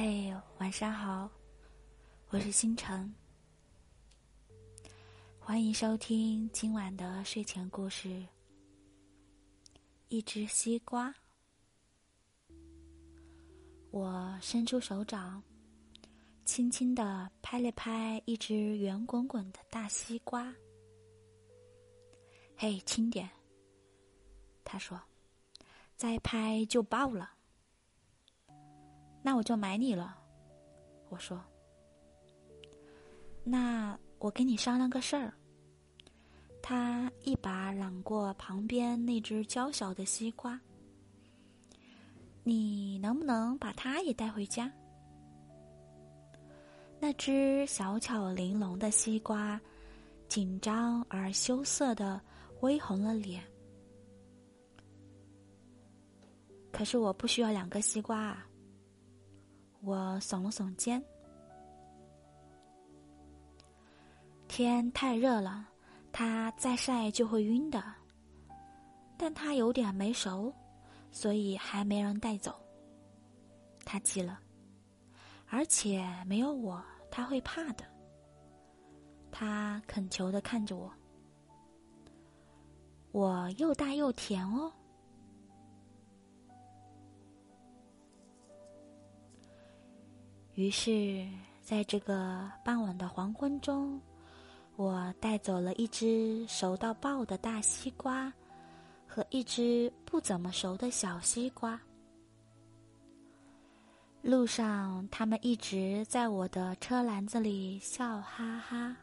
[0.00, 1.28] 嘿，晚上好，
[2.28, 3.12] 我是星辰，
[5.40, 8.24] 欢迎收听今晚的睡前故事。
[10.06, 11.12] 一只西瓜，
[13.90, 15.42] 我伸出手掌，
[16.44, 20.54] 轻轻的拍了拍一只圆滚滚的大西瓜。
[22.56, 23.28] 嘿，轻点，
[24.62, 24.96] 他说，
[25.96, 27.32] 再拍就爆了。
[29.22, 30.16] 那我就买你了，
[31.08, 31.42] 我说。
[33.44, 35.32] 那我跟你商量个事儿。
[36.62, 40.60] 他一把揽过旁边那只娇小的西瓜，
[42.42, 44.70] 你能不能把它也带回家？
[47.00, 49.58] 那只小巧玲珑的西瓜，
[50.28, 52.20] 紧张而羞涩的
[52.60, 53.42] 微红了脸。
[56.70, 58.46] 可是我不需要两个西瓜啊。
[59.80, 61.02] 我耸了耸肩。
[64.46, 65.68] 天太热了，
[66.12, 67.82] 它再晒就会晕的。
[69.16, 70.52] 但它有点没熟，
[71.10, 72.54] 所以还没人带走。
[73.84, 74.38] 他急了，
[75.48, 77.84] 而且没有我，他会怕的。
[79.30, 80.92] 他恳求的看着我，
[83.12, 84.72] 我又大又甜哦。
[90.58, 91.24] 于是，
[91.62, 94.00] 在这个傍晚的黄昏中，
[94.74, 98.32] 我带走了一只熟到爆的大西瓜，
[99.06, 101.80] 和一只不怎么熟的小西瓜。
[104.20, 108.96] 路上，他们一直在我的车篮子里笑哈哈。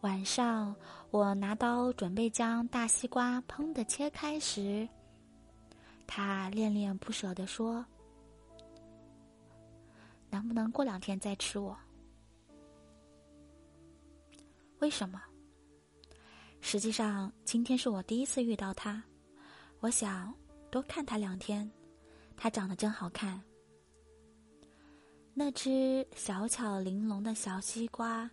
[0.00, 0.74] 晚上，
[1.12, 4.88] 我拿刀准备将大西瓜砰的切开时，
[6.08, 7.86] 他恋恋不舍地说。
[10.30, 11.76] 能不能过两天再吃我？
[14.80, 15.20] 为什么？
[16.60, 19.02] 实际上，今天是我第一次遇到他，
[19.80, 20.34] 我想
[20.70, 21.70] 多看他两天。
[22.36, 23.42] 他长得真好看。
[25.34, 28.30] 那只小巧玲珑的小西瓜，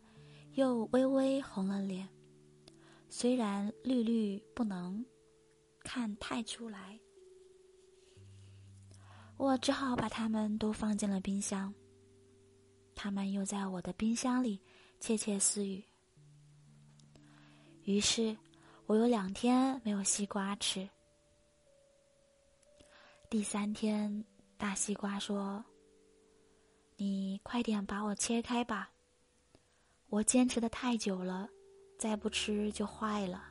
[0.53, 2.07] 又微微红了脸，
[3.09, 5.03] 虽然绿绿不能
[5.83, 7.00] 看太出来。
[9.38, 11.73] 我只好把它们都放进了冰箱。
[13.05, 14.59] 他们又在我的冰箱里
[14.99, 15.83] 窃窃私语。
[17.83, 18.35] 于是，
[18.88, 20.89] 我有两天没有西瓜吃。
[23.29, 24.25] 第三天，
[24.57, 25.63] 大西瓜说
[26.97, 28.89] ：“你快点把我切开吧，
[30.07, 31.47] 我坚持的太久了，
[31.99, 33.44] 再不吃就坏了。”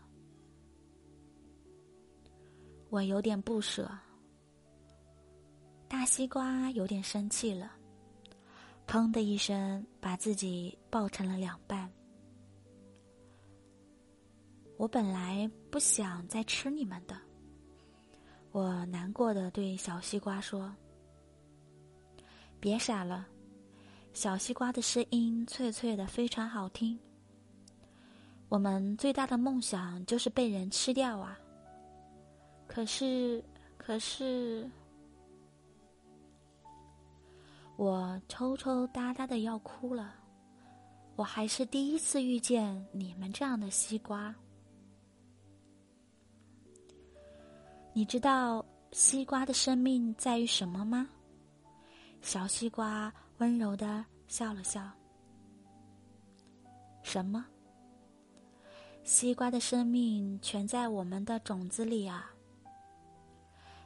[2.91, 3.88] 我有点不舍。
[5.87, 7.70] 大西瓜有点生气了。
[8.87, 11.91] 砰的一声，把自己爆成了两半。
[14.77, 17.17] 我本来不想再吃你们的，
[18.53, 20.75] 我难过的对小西瓜说
[22.61, 23.27] ：“别傻了，
[24.12, 26.99] 小西瓜的声音脆脆的，非常好听。
[28.49, 31.39] 我们最大的梦想就是被人吃掉啊！
[32.67, 33.43] 可是，
[33.77, 34.71] 可是……”
[37.77, 40.15] 我抽抽搭搭的要哭了，
[41.17, 44.35] 我还是第一次遇见你们这样的西瓜。
[47.93, 51.09] 你知道西瓜的生命在于什么吗？
[52.23, 54.89] 小西瓜温柔的笑了笑。
[57.03, 57.45] 什么？
[59.03, 62.31] 西瓜的生命全在我们的种子里啊！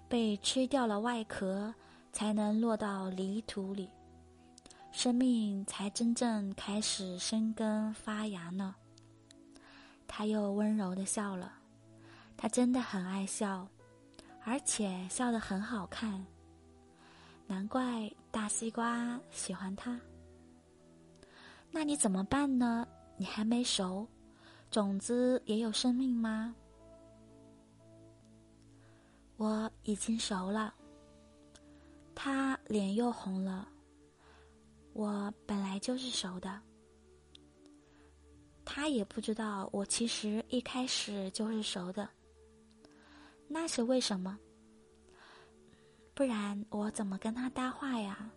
[0.09, 1.75] 被吃掉了外壳。
[2.13, 3.89] 才能落到泥土里，
[4.91, 8.75] 生命才真正开始生根发芽呢。
[10.07, 11.53] 他又温柔的笑了，
[12.37, 13.69] 他真的很爱笑，
[14.45, 16.25] 而且笑得很好看。
[17.47, 20.01] 难怪大西瓜喜欢他。
[21.71, 22.87] 那你怎么办呢？
[23.17, 24.07] 你还没熟，
[24.71, 26.55] 种子也有生命吗？
[29.37, 30.75] 我已经熟了。
[32.21, 33.69] 他脸又红了。
[34.93, 36.61] 我本来就是熟的。
[38.65, 42.11] 他也不知道我其实一开始就是熟的。
[43.47, 44.37] 那是为什么？
[46.13, 48.29] 不然我怎么跟他搭话呀？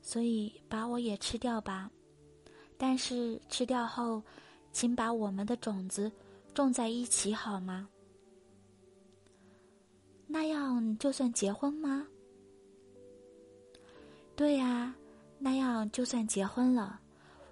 [0.00, 1.90] 所以把我也吃掉吧。
[2.78, 4.22] 但是吃掉后，
[4.70, 6.10] 请把我们的种子
[6.54, 7.88] 种在一起好吗？
[10.28, 12.06] 那样就算结婚吗？
[14.36, 14.94] 对呀，
[15.38, 17.00] 那样就算结婚了，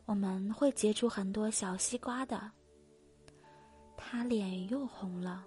[0.04, 2.50] 我们会结出很多小西瓜的。
[3.96, 5.46] 他脸又红了。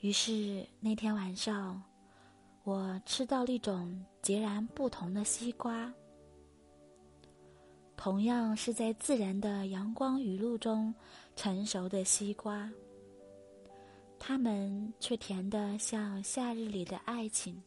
[0.00, 1.82] 于是那天晚上，
[2.64, 5.92] 我吃到了一种截然不同的西瓜。
[7.96, 10.94] 同样是在自然的阳光雨露中
[11.34, 12.70] 成熟的西瓜，
[14.18, 17.60] 它们却甜得像夏日里的爱情。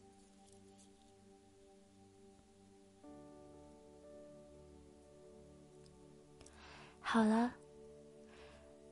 [7.12, 7.52] 好了，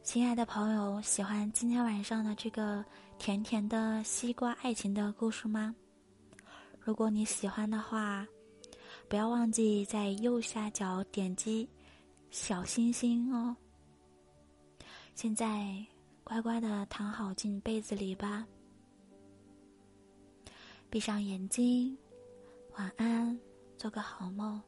[0.03, 2.85] 亲爱的朋友，喜欢今天晚上的这个
[3.19, 5.75] 甜甜的西瓜爱情的故事吗？
[6.79, 8.29] 如果你喜欢的话。
[9.09, 11.67] 不要忘记在右下角点击
[12.31, 13.57] 小心心哦。
[15.15, 15.75] 现在
[16.23, 18.47] 乖乖的躺好进被子里吧，
[20.91, 21.97] 闭上眼睛，
[22.77, 23.41] 晚安，
[23.79, 24.61] 做个好梦。